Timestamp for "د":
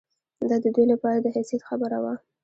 0.63-0.65, 1.21-1.27